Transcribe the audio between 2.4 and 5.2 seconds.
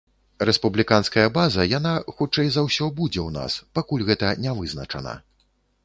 за ўсё, будзе ў нас, пакуль гэта не вызначана.